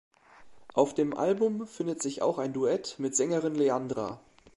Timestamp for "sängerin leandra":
3.15-4.19